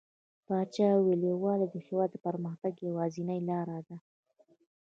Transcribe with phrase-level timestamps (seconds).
[0.45, 3.97] پاچا وويل: يووالى د هيواد د پرمختګ يوازينۍ لاره ده.